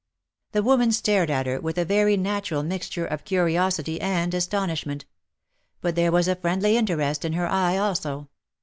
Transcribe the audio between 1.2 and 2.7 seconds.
at her with a very natural